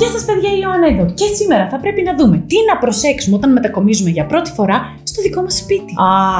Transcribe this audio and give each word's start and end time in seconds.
Γεια 0.00 0.08
σας, 0.08 0.24
παιδιά, 0.24 0.50
η 0.50 0.58
Ιωάννα 0.62 0.86
εδώ. 0.86 1.04
Και 1.14 1.26
σήμερα 1.34 1.68
θα 1.68 1.78
πρέπει 1.78 2.02
να 2.02 2.16
δούμε 2.16 2.44
τι 2.46 2.56
να 2.68 2.78
προσέξουμε 2.78 3.36
όταν 3.36 3.52
μετακομίζουμε 3.52 4.10
για 4.10 4.26
πρώτη 4.26 4.50
φορά 4.50 4.96
στο 5.02 5.22
δικό 5.22 5.42
μας 5.42 5.56
σπίτι. 5.56 5.92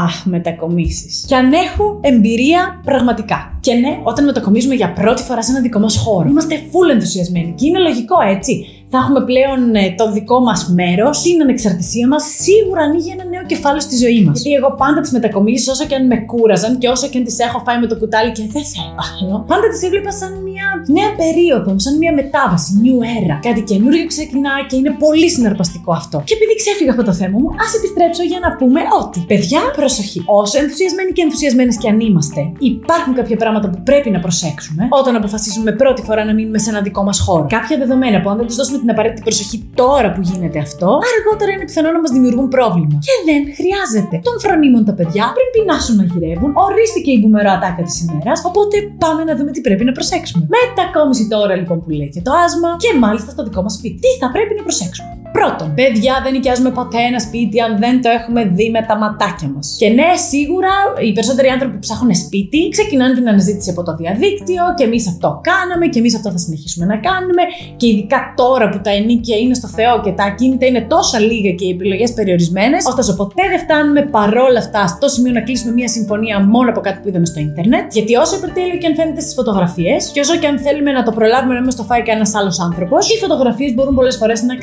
Αχ, 0.05 0.27
μετακομίσεις. 0.27 1.25
Και 1.27 1.35
αν 1.35 1.53
έχω 1.53 1.99
εμπειρία 2.01 2.81
πραγματικά. 2.85 3.59
Και 3.61 3.75
ναι, 3.75 4.01
όταν 4.03 4.25
μετακομίζουμε 4.25 4.75
για 4.75 4.93
πρώτη 4.93 5.23
φορά 5.23 5.43
σε 5.43 5.51
ένα 5.51 5.61
δικό 5.61 5.79
μας 5.79 5.97
χώρο, 5.97 6.29
είμαστε 6.29 6.55
full 6.55 6.91
ενθουσιασμένοι. 6.93 7.55
Και 7.57 7.67
είναι 7.67 7.79
λογικό 7.79 8.17
έτσι 8.21 8.67
θα 8.93 8.99
έχουμε 8.99 9.21
πλέον 9.31 9.75
ε, 9.75 9.95
το 10.01 10.13
δικό 10.13 10.41
μας 10.41 10.61
μέρος, 10.79 11.23
την 11.23 11.43
ανεξαρτησία 11.43 12.07
μας, 12.09 12.23
σίγουρα 12.45 12.81
ανοίγει 12.83 13.11
ένα 13.11 13.25
νέο 13.25 13.45
κεφάλαιο 13.47 13.81
στη 13.81 13.97
ζωή 13.97 14.21
μας. 14.25 14.43
Γιατί 14.43 14.57
εγώ 14.61 14.71
πάντα 14.83 15.01
τις 15.01 15.13
μετακομίσει, 15.13 15.71
όσο 15.71 15.85
και 15.87 15.95
αν 15.95 16.07
με 16.07 16.17
κούραζαν 16.31 16.79
και 16.79 16.89
όσο 16.89 17.07
και 17.09 17.19
αν 17.19 17.25
τις 17.25 17.39
έχω 17.39 17.59
φάει 17.67 17.79
με 17.79 17.87
το 17.87 17.97
κουτάλι 17.97 18.31
και 18.33 18.43
δεν 18.43 18.51
θέλω 18.51 18.95
άλλο, 19.07 19.45
πάντα 19.51 19.67
τις 19.73 19.83
έβλεπα 19.83 20.13
σαν 20.13 20.33
μια 20.43 20.50
νέα 20.97 21.11
περίοδο, 21.23 21.71
σαν 21.85 21.95
μια 22.03 22.13
μετάβαση, 22.21 22.71
new 22.85 22.99
era. 23.17 23.37
Κάτι 23.49 23.61
καινούριο 23.71 24.05
ξεκινάει 24.15 24.63
και 24.69 24.77
είναι 24.77 24.93
πολύ 25.05 25.29
συναρπαστικό 25.35 25.93
αυτό. 26.01 26.17
Και 26.27 26.35
επειδή 26.39 26.55
ξέφυγα 26.63 26.93
από 26.97 27.05
το 27.09 27.13
θέμα 27.21 27.37
μου, 27.43 27.49
ας 27.65 27.73
επιστρέψω 27.79 28.23
για 28.33 28.41
να 28.45 28.51
πούμε 28.59 28.81
ότι, 29.03 29.19
παιδιά, 29.31 29.61
προσοχή. 29.81 30.21
Όσο 30.41 30.55
ενθουσιασμένοι 30.63 31.11
και 31.17 31.23
ενθουσιασμένες 31.27 31.77
κι 31.81 31.89
αν 31.93 32.01
είμαστε, 32.01 32.41
υπάρχουν 32.59 33.13
κάποια 33.15 33.37
πράγματα 33.43 33.67
που 33.71 33.81
πρέπει 33.89 34.11
να 34.11 34.21
προσέξουμε 34.27 34.83
όταν 35.01 35.13
αποφασίσουμε 35.17 35.71
πρώτη 35.73 36.03
φορά 36.03 36.23
να 36.25 36.33
μείνουμε 36.35 36.59
σε 36.59 36.69
ένα 36.71 36.81
δικό 36.81 37.03
μας 37.09 37.19
χώρο. 37.21 37.47
Κάποια 37.57 37.77
δεδομένα 37.83 38.21
που 38.21 38.29
αν 38.31 38.37
δεν 38.37 38.47
τους 38.47 38.57
δώσουμε 38.57 38.79
την 38.79 38.91
απαραίτητη 38.91 39.23
προσοχή 39.23 39.57
τώρα 39.75 40.09
που 40.13 40.21
γίνεται 40.21 40.59
αυτό, 40.59 40.89
αργότερα 41.15 41.51
είναι 41.55 41.65
πιθανό 41.65 41.91
να 41.97 42.01
μας 42.01 42.11
δημιουργούν 42.11 42.49
πρόβλημα. 42.57 42.97
Και 43.07 43.15
δεν 43.29 43.43
χρειάζεται. 43.59 44.15
Των 44.29 44.37
φρονίμων 44.45 44.83
τα 44.89 44.95
παιδιά 44.99 45.25
πριν 45.37 45.49
πεινάσουν 45.55 45.95
να 46.01 46.05
γυρεύουν, 46.11 46.51
ορίστηκε 46.67 47.11
η 47.17 47.19
μπουμερό 47.21 47.51
ατάκα 47.57 47.83
της 47.89 47.97
ημέρας, 48.03 48.39
οπότε 48.51 48.77
πάμε 49.03 49.21
να 49.29 49.33
δούμε 49.39 49.51
τι 49.55 49.61
πρέπει 49.67 49.85
να 49.89 49.93
προσέξουμε. 49.99 50.45
Μετακόμιση 50.61 51.29
τώρα 51.29 51.55
λοιπόν 51.57 51.85
που 51.85 51.91
λέει 51.91 52.09
και 52.09 52.21
το 52.21 52.33
άσμα 52.45 52.77
και 52.79 52.99
μάλιστα 52.99 53.31
στο 53.31 53.43
δικό 53.43 53.63
μας 53.63 53.75
σπίτι. 53.75 53.99
Τι 54.01 54.09
θα 54.21 54.31
πρέπει 54.31 54.55
να 54.55 54.63
προσέξουμε; 54.63 55.20
Πρώτον, 55.41 55.69
παιδιά, 55.75 56.15
δεν 56.25 56.33
νοικιάζουμε 56.33 56.71
ποτέ 56.71 57.01
ένα 57.11 57.21
σπίτι 57.27 57.61
αν 57.67 57.73
δεν 57.79 57.95
το 58.03 58.09
έχουμε 58.19 58.41
δει 58.57 58.71
με 58.77 58.83
τα 58.89 58.97
ματάκια 59.03 59.49
μας. 59.55 59.67
Και 59.81 59.89
ναι, 59.99 60.09
σίγουρα 60.31 60.73
οι 61.05 61.13
περισσότεροι 61.13 61.49
άνθρωποι 61.55 61.75
που 61.75 61.85
ψάχνουν 61.87 62.15
σπίτι 62.15 62.61
ξεκινάνε 62.77 63.15
την 63.15 63.29
αναζήτηση 63.29 63.71
από 63.71 63.83
το 63.83 63.93
διαδίκτυο 64.01 64.63
και 64.77 64.85
εμείς 64.89 65.05
αυτό 65.13 65.29
κάναμε 65.51 65.87
και 65.93 65.99
εμείς 65.99 66.15
αυτό 66.19 66.29
θα 66.31 66.39
συνεχίσουμε 66.45 66.85
να 66.93 66.97
κάνουμε. 67.09 67.43
Και 67.81 67.87
ειδικά 67.87 68.19
τώρα 68.37 68.69
που 68.69 68.79
τα 68.87 68.91
ενίκια 68.99 69.37
είναι 69.43 69.55
στο 69.61 69.69
Θεό 69.69 69.95
και 70.05 70.13
τα 70.19 70.25
ακίνητα 70.25 70.67
είναι 70.67 70.83
τόσα 70.95 71.19
λίγα 71.19 71.51
και 71.59 71.65
οι 71.67 71.71
επιλογές 71.77 72.13
περιορισμένες, 72.13 72.81
ωστόσο 72.87 73.13
ποτέ 73.21 73.43
δεν 73.53 73.59
φτάνουμε 73.65 74.03
παρόλα 74.17 74.59
αυτά 74.59 74.87
στο 74.87 75.09
σημείο 75.09 75.33
να 75.33 75.41
κλείσουμε 75.41 75.73
μια 75.73 75.89
συμφωνία 75.89 76.37
μόνο 76.55 76.69
από 76.71 76.81
κάτι 76.81 76.99
που 77.03 77.09
είδαμε 77.09 77.27
στο 77.27 77.41
Ιντερνετ. 77.41 77.87
Γιατί 77.93 78.13
όσο 78.15 78.37
υπερτέλειο 78.37 78.79
και 78.79 78.87
αν 78.87 78.95
φαίνεται 78.95 79.21
στις 79.21 79.35
φωτογραφίες, 79.35 80.11
και 80.15 80.21
όσο 80.21 80.37
και 80.37 80.47
αν 80.47 80.59
θέλουμε 80.59 80.91
να 80.93 81.03
το 81.03 81.13
προλάβουμε 81.19 81.55
να 81.55 81.63
μας 81.63 81.77
το 81.77 81.83
φάει 81.83 82.03
κανένας 82.03 82.35
άλλος 82.35 82.61
άνθρωπος, 82.61 83.03
οι 83.11 83.17
φωτογραφίες 83.19 83.75
μπορούν 83.75 83.95
πολλές 83.95 84.17
φορές 84.17 84.43
να 84.43 84.55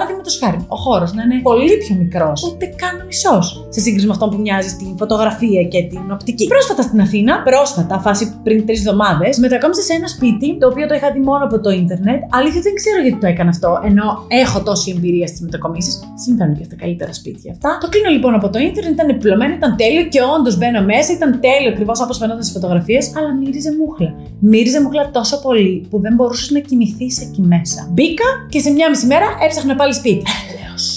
ξεγελούν. 0.00 0.28
Παραδείγματο 0.30 0.30
χάρη, 0.42 0.58
ο 0.68 0.76
χώρος 0.84 1.10
να 1.16 1.22
είναι 1.22 1.38
πολύ 1.48 1.76
πιο 1.82 1.94
μικρός, 2.02 2.38
ούτε 2.48 2.64
καν 2.80 2.94
ο 3.02 3.04
μισός, 3.10 3.44
σε 3.74 3.80
σύγκριση 3.80 4.06
με 4.06 4.12
αυτό 4.16 4.28
που 4.28 4.38
μοιάζει 4.44 4.68
στην 4.68 4.90
φωτογραφία 5.00 5.62
και 5.72 5.80
την 5.92 6.04
οπτική. 6.12 6.46
Πρόσφατα 6.46 6.82
στην 6.82 7.00
Αθήνα, 7.00 7.32
πρόσφατα, 7.42 7.94
φάση 8.06 8.24
πριν 8.42 8.66
τρεις 8.66 8.78
εβδομάδες, 8.78 9.38
μετακόμισα 9.38 9.82
σε 9.88 9.92
ένα 9.98 10.08
σπίτι 10.14 10.48
το 10.60 10.66
οποίο 10.70 10.86
το 10.86 10.94
είχα 10.94 11.08
δει 11.14 11.20
μόνο 11.30 11.44
από 11.48 11.56
το 11.60 11.70
Ιντερνετ. 11.70 12.20
Αλήθεια 12.38 12.60
δεν 12.66 12.74
ξέρω 12.80 12.98
γιατί 13.04 13.18
το 13.24 13.26
έκανα 13.26 13.50
αυτό, 13.56 13.70
ενώ 13.88 14.06
έχω 14.28 14.58
τόση 14.62 14.92
εμπειρία 14.96 15.26
στις 15.26 15.40
μετακομίσεις. 15.40 15.94
Συμβαίνουν 16.24 16.54
και 16.58 16.64
στα 16.64 16.76
καλύτερα 16.82 17.12
σπίτια 17.12 17.52
αυτά. 17.52 17.78
Το 17.80 17.88
κλείνω 17.88 18.10
λοιπόν 18.10 18.34
από 18.34 18.48
το 18.50 18.58
Ιντερνετ, 18.58 18.92
ήταν 18.92 19.08
επιπλωμένο, 19.08 19.54
ήταν 19.54 19.76
τέλειο 19.76 20.04
και 20.12 20.20
όντως 20.36 20.54
μπαίνω 20.58 20.82
μέσα, 20.92 21.12
ήταν 21.12 21.30
τέλειο 21.40 21.70
ακριβώς 21.72 22.00
όπως 22.00 22.16
φαινόταν 22.18 22.42
στις 22.42 22.54
φωτογραφίες, 22.56 23.12
αλλά 23.16 23.30
μύριζε 23.34 23.70
μούχλα. 23.78 24.10
Μύριζε 24.38 24.82
μούχλα 24.82 25.10
τόσο 25.10 25.40
πολύ 25.40 25.86
που 25.90 26.00
δεν 26.00 26.14
μπορούσες 26.14 26.50
να 26.50 26.60
κοιμηθείς 26.60 27.20
εκεί 27.20 27.40
μέσα. 27.40 27.88
Μπήκα 27.90 28.24
και 28.48 28.60
σε 28.60 28.70
μια 28.70 28.90
μισή 28.90 29.06
μέρα 29.06 29.26
έψαχνα 29.44 29.74
πάλι 29.74 29.89
σπίτι. 29.92 30.22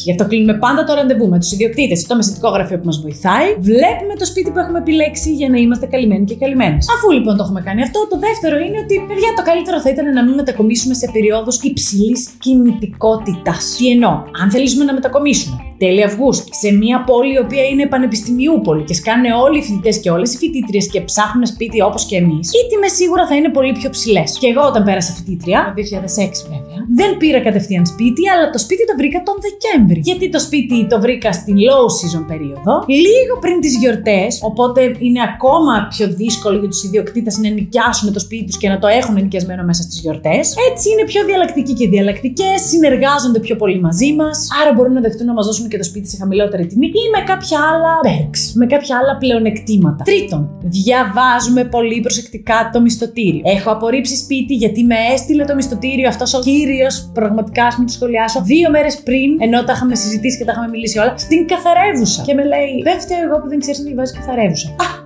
Γι' 0.03 0.11
αυτό 0.11 0.27
κλείνουμε 0.27 0.53
πάντα 0.53 0.83
το 0.83 0.93
ραντεβού 0.93 1.29
με 1.29 1.39
τους 1.39 1.51
ιδιοκτήτες 1.51 2.01
ή 2.01 2.07
το 2.07 2.15
μεσητικό 2.15 2.49
γραφείο 2.49 2.77
που 2.79 2.85
μας 2.85 2.99
βοηθάει. 3.01 3.47
Βλέπουμε 3.59 4.13
το 4.19 4.25
σπίτι 4.25 4.51
που 4.51 4.59
έχουμε 4.59 4.77
επιλέξει 4.77 5.33
για 5.33 5.49
να 5.49 5.57
είμαστε 5.57 5.85
καλυμμένοι 5.85 6.25
και 6.25 6.35
καλυμμένες. 6.35 6.85
Αφού 6.95 7.11
λοιπόν 7.11 7.37
το 7.37 7.43
έχουμε 7.43 7.61
κάνει 7.61 7.81
αυτό, 7.81 8.07
το 8.09 8.19
δεύτερο 8.19 8.55
είναι 8.65 8.77
ότι, 8.83 8.95
παιδιά, 9.07 9.29
το 9.35 9.43
καλύτερο 9.43 9.81
θα 9.81 9.89
ήταν 9.89 10.13
να 10.13 10.23
μην 10.25 10.33
μετακομίσουμε 10.33 10.93
σε 10.93 11.09
περιόδους 11.13 11.61
υψηλής 11.61 12.29
κινητικότητας. 12.39 13.75
Τι 13.77 13.91
εννοώ, 13.91 14.11
αν 14.41 14.51
θέλουμε 14.51 14.83
να 14.83 14.93
μετακομίσουμε 14.93 15.57
τέλη 15.83 16.03
Αυγούστου 16.03 16.49
σε 16.61 16.71
μια 16.71 17.03
πόλη 17.03 17.33
η 17.33 17.39
οποία 17.45 17.63
είναι 17.71 17.85
πανεπιστημιούπολη 17.87 18.83
και 18.83 18.93
σκάνε 18.93 19.29
όλοι 19.43 19.57
οι 19.57 19.61
φοιτητές 19.61 19.97
και 19.99 20.09
όλες 20.09 20.33
οι 20.33 20.37
φοιτήτριες 20.37 20.87
και 20.87 21.01
ψάχνουν 21.01 21.45
σπίτι 21.45 21.81
όπως 21.81 22.05
και 22.05 22.15
εμείς, 22.15 22.45
οι 22.49 22.61
τιμές 22.69 22.91
σίγουρα 22.91 23.27
θα 23.27 23.35
είναι 23.35 23.49
πολύ 23.49 23.71
πιο 23.79 23.89
ψηλές. 23.89 24.37
Και 24.39 24.47
εγώ 24.47 24.61
όταν 24.61 24.83
πέρασα 24.83 25.11
φοιτήτρια, 25.13 25.59
το 25.67 25.73
2006 25.73 26.47
βέβαια, 26.53 26.72
δεν 26.99 27.17
πήρα 27.17 27.39
κατευθείαν 27.47 27.85
σπίτι, 27.85 28.23
αλλά 28.33 28.49
το 28.49 28.59
σπίτι 28.65 28.83
το 28.89 28.93
βρήκα 28.99 29.19
τον 29.27 29.35
Δεκέμβρη. 29.45 29.99
Γιατί 30.03 30.29
το 30.29 30.39
σπίτι 30.39 30.87
το 30.91 30.97
βρήκα 30.99 31.29
στην 31.39 31.55
low 31.67 31.85
season 31.97 32.23
περίοδο, 32.27 32.73
λίγο 33.05 33.33
πριν 33.43 33.59
τις 33.63 33.73
γιορτές, 33.81 34.39
οπότε 34.49 34.79
είναι 35.05 35.21
ακόμα 35.31 35.73
πιο 35.93 36.05
δύσκολο 36.21 36.57
για 36.61 36.69
τους 36.69 36.83
ιδιοκτήτες 36.83 37.37
να 37.37 37.49
νοικιάσουν 37.49 38.13
το 38.13 38.19
σπίτι 38.19 38.43
τους 38.45 38.57
και 38.57 38.69
να 38.69 38.77
το 38.79 38.87
έχουν 38.87 39.13
νοικιασμένο 39.13 39.63
μέσα 39.63 39.81
στις 39.81 39.99
γιορτές. 39.99 40.43
Έτσι 40.69 40.85
είναι 40.91 41.03
πιο 41.11 41.21
διαλλακτικοί 41.25 41.73
και 41.73 41.87
διαλλακτικές, 41.87 42.57
συνεργάζονται 42.71 43.39
πιο 43.39 43.55
πολύ 43.55 43.79
μαζί 43.79 44.13
μας, 44.13 44.47
άρα 44.61 44.73
μπορούν 44.73 44.93
να 44.93 45.01
δεχτούν 45.01 45.25
να 45.25 45.33
μας 45.33 45.45
δώσουν 45.45 45.67
και 45.69 45.77
το 45.77 45.83
σπίτι 45.83 46.07
σε 46.09 46.17
χαμηλότερη 46.17 46.65
τιμή 46.65 46.87
ή 46.87 47.05
με 47.15 47.21
κάποια 47.31 47.59
άλλα 47.71 47.93
perks, 48.07 48.41
με 48.53 48.65
κάποια 48.65 48.97
άλλα 48.97 49.17
πλεονεκτήματα. 49.17 50.03
Τρίτον, 50.03 50.41
διαβάζουμε 50.63 51.63
πολύ 51.63 51.99
προσεκτικά 51.99 52.69
το 52.73 52.81
μισθωτήριο. 52.81 53.41
Έχω 53.43 53.71
απορρίψει 53.71 54.15
σπίτι 54.15 54.53
γιατί 54.53 54.83
με 54.83 54.95
έστειλε 55.13 55.45
το 55.45 55.55
μισθωτήριο 55.55 56.07
αυτός 56.07 56.33
ο 56.33 56.39
κύριος, 56.39 56.71
πραγματικά, 57.13 57.65
ας 57.65 57.77
μην 57.77 57.87
το 57.87 57.93
σχολιάσω, 57.93 58.41
δύο 58.41 58.69
μέρες 58.69 59.01
πριν, 59.01 59.41
ενώ 59.41 59.63
τα 59.63 59.73
είχαμε 59.73 59.95
συζητήσει 59.95 60.37
και 60.37 60.45
τα 60.45 60.51
είχαμε 60.51 60.67
μιλήσει 60.67 60.99
όλα, 60.99 61.17
στην 61.17 61.47
καθαρεύουσα. 61.47 62.23
Και 62.25 62.33
με 62.33 62.45
λέει, 62.45 62.81
Δεν 62.83 62.99
φταίω 62.99 63.23
εγώ 63.23 63.39
που 63.39 63.47
δεν 63.47 63.59
ξέρεις 63.59 63.79
να 63.79 63.85
διαβάζεις 63.85 64.15
καθαρεύουσα. 64.15 64.69
Α, 64.69 65.02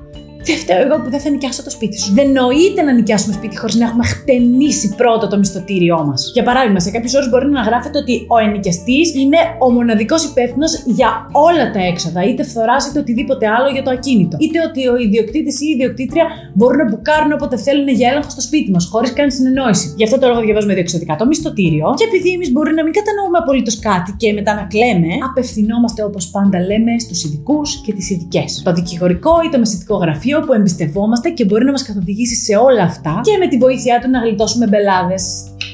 δεν 0.47 0.58
φταίω 0.58 0.81
εγώ 0.85 0.96
που 1.03 1.09
δεν 1.09 1.19
θα 1.19 1.30
νοικιάσω 1.30 1.63
το 1.63 1.69
σπίτι 1.69 1.97
σου. 2.02 2.13
Δεν 2.13 2.28
νοείται 2.31 2.81
να 2.88 2.94
νοικιάσουμε 2.94 3.34
σπίτι 3.34 3.58
χωρίς 3.58 3.75
να 3.75 3.85
έχουμε 3.85 4.06
χτενίσει 4.13 4.88
πρώτα 4.96 5.28
το 5.28 5.38
μισθωτήριό 5.38 6.00
μας. 6.08 6.31
Για 6.34 6.44
παράδειγμα, 6.44 6.80
σε 6.80 6.91
κάποιου 6.91 7.12
όρου 7.18 7.28
μπορεί 7.30 7.50
να 7.50 7.62
γράφεται 7.62 7.97
ότι 7.97 8.25
ο 8.28 8.38
ενοικιαστής 8.38 9.16
είναι 9.16 9.38
ο 9.59 9.72
μοναδικός 9.72 10.24
υπεύθυνος 10.30 10.72
για 10.85 11.09
όλα 11.31 11.66
τα 11.72 11.81
έξοδα, 11.91 12.24
είτε 12.30 12.44
φθοράς 12.44 12.88
είτε 12.88 13.00
οτιδήποτε 13.00 13.46
άλλο 13.56 13.69
για 13.75 13.84
το 13.84 13.91
ακίνητο. 13.91 14.38
Είτε 14.40 14.58
ότι 14.68 14.88
ο 14.88 14.96
ιδιοκτήτης 15.06 15.56
ή 15.62 15.66
η 15.69 15.74
ιδιοκτήτρια 15.75 16.25
μπορούν 16.53 16.78
να 16.78 16.88
μπουκάρουν 16.90 17.31
όποτε 17.31 17.58
θέλουν 17.58 17.88
για 17.88 18.09
έλεγχο 18.09 18.29
στο 18.29 18.41
σπίτι 18.41 18.72
μας, 18.72 18.88
χωρίς 18.91 19.14
καν 19.14 19.31
συνεννόηση. 19.31 19.94
Γι' 19.97 20.03
αυτό 20.03 20.18
το 20.19 20.28
λόγο 20.28 20.41
διαβάζουμε 20.41 20.74
διεξοδικά 20.74 21.16
το 21.16 21.25
μισθωτήριο 21.25 21.94
και 21.97 22.06
επειδή 22.09 22.29
εμείς 22.29 22.52
μπορεί 22.52 22.74
να 22.74 22.84
μην 22.84 22.94
κατανοούμε 23.00 23.38
απολύτως 23.38 23.79
κάτι 23.79 24.12
και 24.18 24.34
μετά 24.34 24.53
να 24.59 24.64
κλαίμε, 24.74 25.14
απευθυνόμαστε 25.29 26.03
όπως 26.03 26.28
πάντα 26.28 26.59
λέμε 26.59 27.00
στους 27.00 27.24
ειδικούς 27.24 27.81
και 27.85 27.94
τις 27.94 28.09
ειδικές. 28.09 28.62
Το 28.66 28.74
δικηγορικό 28.74 29.34
ή 29.46 29.50
το 29.50 29.59
μεσητικό 29.59 29.96
γραφείο 29.97 30.37
που 30.46 30.53
εμπιστευόμαστε 30.53 31.30
και 31.30 31.46
μπορεί 31.46 31.66
να 31.66 31.72
μας 31.72 31.84
καθοδηγήσει 31.84 32.36
σε 32.36 32.56
όλα 32.56 32.84
αυτά 32.84 33.22
και 33.24 33.38
με 33.38 33.48
τη 33.48 33.58
βοήθειά 33.58 34.00
του 34.00 34.09
να 34.09 34.20
γλιτώσουμε 34.20 34.68
μπελάδες 34.68 35.24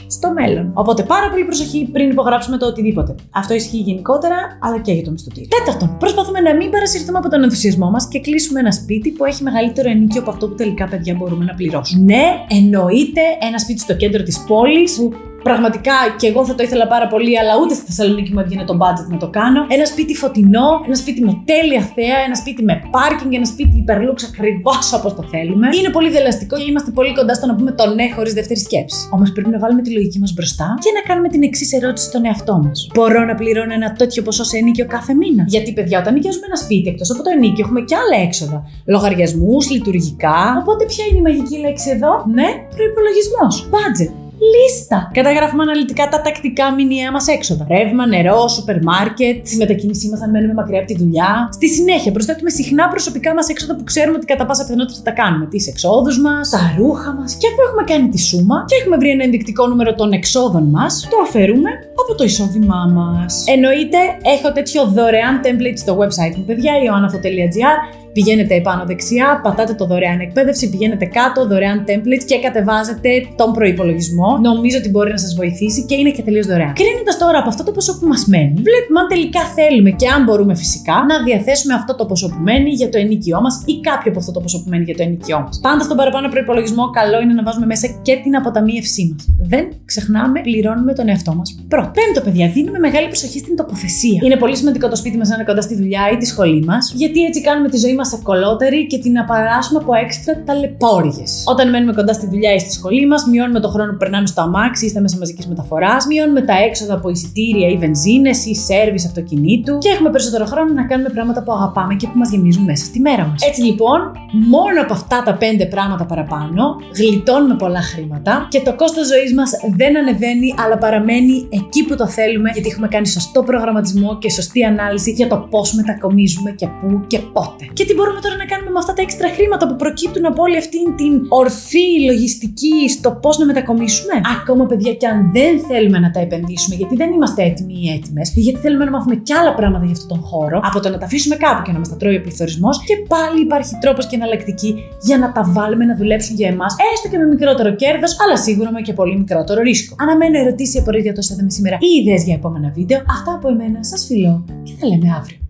στο 0.08 0.34
μέλλον. 0.34 0.72
Οπότε 0.74 1.04
πάρα 1.04 1.30
πολύ 1.30 1.44
προσοχή 1.44 1.90
πριν 1.92 2.10
υπογράψουμε 2.10 2.58
το 2.58 2.66
οτιδήποτε. 2.66 3.16
Αυτό 3.32 3.54
ισχύει 3.54 3.78
γενικότερα, 3.78 4.36
αλλά 4.62 4.80
και 4.80 4.92
για 4.92 5.04
το 5.04 5.12
μισθωτήριο. 5.12 5.50
Τέταρτον, 5.58 5.98
προσπαθούμε 5.98 6.40
να 6.40 6.56
μην 6.56 6.70
παρασυρθούμε 6.70 7.18
από 7.18 7.30
τον 7.30 7.44
ενθουσιασμό 7.44 7.90
μας 7.90 8.08
και 8.08 8.20
κλείσουμε 8.20 8.60
ένα 8.60 8.72
σπίτι 8.72 9.10
που 9.12 9.26
έχει 9.26 9.44
μεγαλύτερο 9.44 9.90
ενίκιο 9.90 10.22
από 10.22 10.30
αυτό 10.30 10.48
που 10.48 10.56
τελικά 10.56 10.88
παιδιά 10.88 11.16
μπορούμε 11.16 11.46
να 11.46 11.54
πληρώσουμε. 11.54 12.04
Ναι, 12.04 12.26
εννοείται 12.48 13.22
ένα 13.42 13.58
σπίτι 13.58 13.80
στο 13.80 13.96
κέντρο 13.96 14.24
της 14.24 14.44
πόλης 14.48 14.96
που 14.96 15.14
Πραγματικά 15.44 15.94
και 16.20 16.28
εγώ 16.28 16.46
θα 16.46 16.56
το 16.56 16.64
ήθελα 16.64 16.88
πάρα 16.88 17.08
πολύ, 17.08 17.40
αλλά 17.40 17.54
ούτε 17.62 17.74
στη 17.74 17.86
Θεσσαλονίκη 17.86 18.34
μου 18.34 18.40
έβγαινε 18.40 18.64
το 18.64 18.76
budget 18.82 19.08
να 19.10 19.18
το 19.18 19.30
κάνω. 19.30 19.66
Ένα 19.70 19.86
σπίτι 19.86 20.14
φωτεινό, 20.16 20.68
ένα 20.86 20.96
σπίτι 20.96 21.22
με 21.24 21.34
τέλεια 21.46 21.82
θέα, 21.96 22.18
ένα 22.28 22.36
σπίτι 22.36 22.64
με 22.64 22.82
πάρκινγκ, 22.92 23.34
ένα 23.34 23.46
σπίτι 23.46 23.78
υπερλούξ 23.78 24.24
ακριβώς 24.24 24.94
όπως 24.94 25.16
το 25.16 25.24
θέλουμε. 25.32 25.68
Είναι 25.80 25.90
πολύ 25.90 26.10
δελαστικό 26.10 26.56
και 26.58 26.70
είμαστε 26.70 26.92
πολύ 26.92 27.14
κοντά 27.14 27.34
στο 27.34 27.46
να 27.46 27.56
πούμε 27.56 27.72
το 27.72 27.86
ναι 27.96 28.06
χωρίς 28.16 28.34
δεύτερη 28.34 28.60
σκέψη. 28.60 29.00
Όμως 29.12 29.32
πρέπει 29.32 29.50
να 29.50 29.60
βάλουμε 29.60 29.82
τη 29.82 29.92
λογική 29.92 30.20
μας 30.20 30.34
μπροστά 30.34 30.78
και 30.84 30.92
να 30.98 31.02
κάνουμε 31.08 31.28
την 31.30 31.44
εξής 31.44 31.74
ερώτηση 31.74 32.06
στον 32.06 32.26
εαυτό 32.26 32.56
μας. 32.64 32.88
Μπορώ 32.94 33.26
να 33.26 33.36
πληρώνω 33.36 33.74
ένα 33.74 33.94
τέτοιο 33.94 34.24
ποσό 34.24 34.44
σε 34.44 34.58
ενίκιο 34.58 34.86
κάθε 34.86 35.14
μήνα; 35.14 35.44
Γιατί, 35.48 35.74
παιδιά, 35.74 36.00
όταν 36.00 36.14
νοικιάζουμε 36.14 36.46
ένα 36.46 36.56
σπίτι 36.56 36.90
εκτός 36.90 37.12
από 37.12 37.24
το 37.24 37.30
ενίκιο 37.36 37.64
έχουμε 37.66 37.82
και 37.82 37.96
άλλα 37.96 38.24
έξοδα. 38.24 38.64
Λογαριασμούς, 38.86 39.72
λειτουργικά. 39.72 40.40
Οπότε 40.62 40.86
ποια 40.86 41.04
είναι 41.06 41.18
η 41.18 41.22
μαγική 41.22 41.58
λέξη 41.58 41.90
εδώ, 41.90 42.12
ναι, 42.38 42.48
προπολογισμό. 42.76 43.46
Budget 43.76 44.23
λίστα. 44.54 45.12
Καταγράφουμε 45.14 45.64
αναλυτικά 45.64 46.08
τα 46.10 46.22
τακτικά 46.22 46.74
μηνιαία 46.74 47.12
μας 47.12 47.28
έξοδα. 47.28 47.66
Ρεύμα, 47.70 48.08
νερό, 48.08 48.48
σούπερ 48.48 48.84
μάρκετ, 48.84 49.44
τη 49.48 49.56
μετακίνησή 49.56 50.10
μας 50.10 50.22
αν 50.22 50.30
μένουμε 50.30 50.54
μακριά 50.54 50.80
από 50.80 50.88
τη 50.88 50.98
δουλειά. 50.98 51.50
Στη 51.52 51.68
συνέχεια 51.70 52.12
προσθέτουμε 52.12 52.50
συχνά 52.50 52.88
προσωπικά 52.88 53.34
μας 53.34 53.48
έξοδα 53.50 53.76
που 53.76 53.84
ξέρουμε 53.84 54.18
ότι 54.18 54.26
κατά 54.26 54.46
πάσα 54.46 54.64
πιθανότητα 54.64 54.98
θα 54.98 55.04
τα 55.04 55.12
κάνουμε. 55.22 55.46
Τις 55.46 55.68
εξόδους 55.68 56.20
μας, 56.20 56.50
τα 56.50 56.74
ρούχα 56.78 57.14
μας. 57.14 57.36
Και 57.40 57.48
αφού 57.48 57.60
έχουμε 57.68 57.84
κάνει 57.92 58.10
τη 58.10 58.20
σούμα 58.22 58.66
και 58.68 58.76
έχουμε 58.82 58.98
βρει 58.98 59.10
ένα 59.10 59.24
ενδεικτικό 59.24 59.68
νούμερο 59.68 59.94
των 59.96 60.12
εξόδων 60.12 60.64
μας, 60.64 61.08
το 61.12 61.18
αφαιρούμε 61.26 61.70
από 62.02 62.16
το 62.18 62.24
εισόδημά 62.24 62.82
μας. 62.94 63.44
Εννοείται, 63.48 63.98
έχω 64.36 64.52
τέτοιο 64.52 64.86
δωρεάν 64.86 65.42
template 65.44 65.78
στο 65.78 65.98
website 66.02 66.36
μου, 66.38 66.44
παιδιά, 66.44 66.72
ioannafo.gr 66.84 68.03
Πηγαίνετε 68.14 68.56
επάνω 68.56 68.84
δεξιά, 68.86 69.40
πατάτε 69.44 69.74
το 69.74 69.86
δωρεάν 69.86 70.20
εκπαίδευση, 70.20 70.70
πηγαίνετε 70.70 71.06
κάτω, 71.06 71.48
δωρεάν 71.48 71.84
templates 71.88 72.26
και 72.26 72.40
κατεβάζετε 72.40 73.10
τον 73.36 73.50
προπολογισμό. 73.54 74.30
Νομίζω 74.50 74.78
ότι 74.78 74.90
μπορεί 74.90 75.12
να 75.12 75.18
σας 75.18 75.34
βοηθήσει 75.36 75.86
και 75.86 75.96
είναι 75.96 76.12
και 76.12 76.22
τελείως 76.22 76.48
δωρεάν. 76.48 76.74
Κρίνοντας 76.74 77.18
τώρα 77.18 77.38
από 77.38 77.50
αυτό 77.50 77.64
το 77.64 77.72
ποσό 77.72 78.00
που 78.00 78.08
μας 78.08 78.26
μένει, 78.26 78.54
βλέπουμε 78.68 79.00
αν 79.04 79.08
τελικά 79.14 79.42
θέλουμε 79.58 79.92
και 80.02 80.08
αν 80.08 80.24
μπορούμε 80.24 80.56
φυσικά 80.56 80.96
να 81.10 81.16
διαθέσουμε 81.28 81.74
αυτό 81.74 81.96
το 81.96 82.06
ποσό 82.06 82.28
που 82.28 82.40
μένει 82.48 82.70
για 82.70 82.90
το 82.90 82.98
ενίκιό 82.98 83.42
μας 83.42 83.64
ή 83.66 83.74
κάποιο 83.90 84.10
από 84.12 84.20
αυτό 84.20 84.32
το 84.32 84.40
ποσό 84.40 84.58
που 84.64 84.70
μένει 84.70 84.84
για 84.84 84.96
το 85.00 85.04
ενίκιό 85.04 85.40
μας. 85.46 85.60
Πάντα 85.68 85.84
στον 85.84 85.98
παραπάνω 85.98 86.28
προπολογισμό, 86.30 86.90
καλό 86.90 87.18
είναι 87.22 87.34
να 87.34 87.44
βάζουμε 87.44 87.66
μέσα 87.66 87.88
και 88.02 88.16
την 88.24 88.36
αποταμίευσή 88.36 89.04
μας. 89.12 89.22
Δεν 89.54 89.64
ξεχνάμε, 89.86 90.42
πληρώνουμε 90.42 90.94
τον 90.94 91.10
εαυτό 91.10 91.34
μας 91.36 91.48
πρώτα. 91.68 91.92
Πέμπτο, 91.98 92.22
παιδιά, 92.26 92.48
δίνουμε 92.56 92.80
μεγάλη 92.80 93.08
προσοχή 93.08 93.40
στην 93.40 93.56
τοποθεσία. 93.56 94.20
Είναι 94.26 94.38
πολύ 94.44 94.56
σημαντικό 94.58 94.88
το 94.90 94.96
σπίτι 94.96 95.18
μας 95.18 95.28
να 95.30 95.36
είναι 95.36 95.44
κοντά 95.44 95.62
στη 95.62 95.76
δουλειά 95.76 96.04
ή 96.14 96.18
τη 96.18 96.26
σχολή 96.26 96.64
μας, 96.66 96.94
γιατί 96.96 97.20
έτσι 97.24 97.42
κάνουμε 97.42 97.70
τη 97.70 97.78
ζωή 97.78 97.96
μας 97.96 98.03
ευκολότερη 98.14 98.88
και 98.88 98.98
την 98.98 99.20
απαράσουμε 99.20 99.80
από 99.82 99.94
έξτρα 99.94 100.44
ταλαιπώριε. 100.46 101.24
Όταν 101.46 101.70
μένουμε 101.70 101.94
κοντά 101.94 102.14
στη 102.14 102.28
δουλειά 102.28 102.54
ή 102.54 102.60
στη 102.60 102.72
σχολή 102.72 103.08
μας, 103.08 103.26
μειώνουμε 103.26 103.60
το 103.60 103.70
χρόνο 103.70 103.92
που 103.92 103.98
περνάμε 103.98 104.28
στο 104.28 104.42
αμάξι 104.42 104.86
ή 104.86 104.90
στα 104.90 105.02
μέσα 105.02 105.18
μαζικής 105.18 105.48
μεταφοράς, 105.48 106.06
μειώνουμε 106.06 106.42
τα 106.42 106.54
έξοδα 106.68 106.94
από 106.94 107.10
εισιτήρια 107.10 107.68
ή 107.68 107.78
βενζίνες 107.78 108.46
ή 108.46 108.56
σερβι 108.56 109.06
αυτοκινήτου 109.06 109.78
και 109.78 109.90
έχουμε 109.90 110.10
περισσότερο 110.10 110.46
χρόνο 110.46 110.74
να 110.74 110.86
κάνουμε 110.86 111.10
πράγματα 111.10 111.44
που 111.44 111.52
αγαπάμε 111.52 111.94
και 111.96 112.08
που 112.08 112.18
μας 112.18 112.30
γεμίζουν 112.30 112.64
μέσα 112.64 112.86
στη 112.86 113.00
μέρα 113.00 113.28
μας. 113.28 113.42
Έτσι 113.48 113.62
λοιπόν, 113.62 114.00
μόνο 114.34 114.82
από 114.82 114.94
αυτά 114.94 115.24
τα 115.24 115.34
πέντε 115.34 115.66
πράγματα 115.66 116.06
παραπάνω, 116.06 116.64
γλιτώνουμε 116.96 117.56
πολλά 117.56 117.82
χρήματα 117.82 118.48
και 118.50 118.62
το 118.62 118.76
κόστος 118.76 119.08
ζωής 119.08 119.34
μας 119.34 119.52
δεν 119.76 119.98
ανεβαίνει, 119.98 120.54
αλλά 120.66 120.78
παραμένει 120.78 121.48
εκεί 121.50 121.86
που 121.86 121.96
το 121.96 122.08
θέλουμε, 122.08 122.50
γιατί 122.54 122.70
έχουμε 122.70 122.88
κάνει 122.88 123.08
σωστό 123.08 123.44
προγραμματισμό 123.44 124.18
και 124.18 124.30
σωστή 124.30 124.64
ανάλυση 124.64 125.12
για 125.12 125.28
το 125.28 125.38
πώς 125.50 125.74
μετακομίζουμε 125.74 126.52
και 126.52 126.68
πού 126.68 127.04
και 127.08 127.20
πότε. 127.20 127.64
Και 127.74 127.86
τι 127.86 127.94
μπορούμε 127.94 128.20
τώρα 128.20 128.36
να 128.36 128.46
κάνουμε 128.46 128.72
με 128.72 128.80
αυτά 128.80 128.94
τα 128.94 129.02
έξτρα 129.02 129.28
χρήματα 129.30 129.68
που 129.68 129.76
προκύπτουν 129.76 130.26
από 130.26 130.42
όλη 130.42 130.58
αυτή 130.58 130.78
την 130.96 131.14
ορθή 131.30 131.88
λογιστική 132.06 132.90
στο 132.90 133.12
πώς 133.12 133.38
να 133.38 133.46
μετακομίσουμε; 133.46 134.14
Ακόμα, 134.40 134.66
παιδιά, 134.66 134.94
και 134.94 135.08
αν 135.08 135.32
δεν 135.32 135.54
θέλουμε 135.68 136.00
να 136.00 136.12
τα 136.12 136.20
επενδύσουμε, 136.20 136.76
γιατί 136.76 136.96
δεν 136.96 137.12
είμαστε 137.12 137.44
έτοιμοι 137.44 137.74
ή 137.84 137.90
έτοιμες, 137.98 138.32
γιατί 138.36 138.60
θέλουμε 138.60 138.86
να 138.86 138.92
μάθουμε 138.92 139.16
κι 139.16 139.34
άλλα 139.34 139.54
πράγματα 139.56 139.86
για 139.86 139.94
αυτόν 139.94 140.08
τον 140.08 140.22
χώρο, 140.30 140.60
από 140.64 140.80
το 140.80 140.90
να 140.90 140.98
τα 140.98 141.06
αφήσουμε 141.06 141.36
κάπου 141.36 141.62
και 141.66 141.72
να 141.72 141.80
μας 141.80 141.90
τα 141.90 141.96
τρώει 141.96 142.16
ο 142.16 142.22
πληθωρισμός, 142.22 142.84
και 142.84 142.96
πάλι 143.08 143.42
υπάρχει 143.42 143.78
τρόπος 143.82 144.08
και 144.08 144.18
εναλλακτική 144.24 144.72
για 145.02 145.18
να 145.18 145.32
τα 145.32 145.44
βάλουμε 145.56 145.86
να 145.86 145.96
δουλέψουν 145.96 146.36
για 146.36 146.48
εμάς, 146.48 146.76
έστω 146.94 147.08
και 147.10 147.18
με 147.18 147.26
μικρότερο 147.26 147.76
κέρδος, 147.76 148.16
αλλά 148.24 148.38
σίγουρα 148.38 148.72
με 148.72 148.82
και 148.82 148.94
πολύ 148.94 149.18
μικρότερο 149.18 149.62
ρίσκο. 149.62 149.96
Αναμένω 150.00 150.40
ερωτήσεις 150.40 150.76
ή 150.76 150.80
απορίε 150.80 151.02
για 151.02 151.14
το 151.14 151.22
είδαμε 151.32 151.50
σήμερα 151.50 151.78
ή 151.80 152.02
ιδέες 152.02 152.24
για 152.24 152.34
επόμενα 152.34 152.72
βίντεο. 152.76 152.98
Αυτά 152.98 153.34
από 153.34 153.48
εμένα 153.50 153.84
σας 153.84 154.06
φιλώ 154.06 154.46
και 154.64 154.74
θα 154.80 154.88
λέμε 154.88 155.08
αύριο. 155.20 155.43